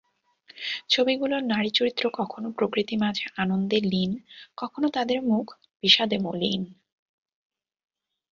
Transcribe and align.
ছবিগুলোর 0.89 1.43
নারী 1.43 1.69
চরিত্র 1.69 2.03
কখনো 2.13 2.47
প্রকৃতি-মাঝে 2.51 3.25
আনন্দে 3.37 3.79
লীন, 3.83 4.11
কখনো 4.57 4.87
তাদের 4.89 5.19
মুখ 5.23 5.45
বিষাদে 5.83 6.17
মলিন। 6.17 6.61